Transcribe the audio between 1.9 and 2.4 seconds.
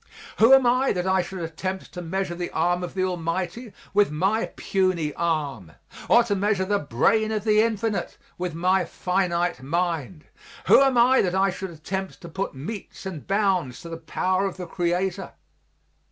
to measure